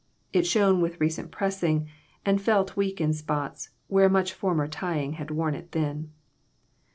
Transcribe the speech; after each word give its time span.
It 0.33 0.47
shone 0.47 0.81
with 0.81 0.99
recent 0.99 1.29
pressing, 1.29 1.87
and 2.25 2.41
felt 2.41 2.75
weak 2.75 2.99
in 2.99 3.13
spots 3.13 3.69
where 3.87 4.09
much 4.09 4.33
former 4.33 4.67
tying 4.67 5.13
had 5.13 5.29
worn 5.29 5.53
it 5.53 5.69
thin. 5.71 6.09